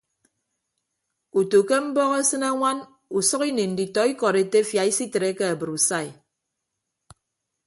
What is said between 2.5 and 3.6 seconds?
añwan usʌk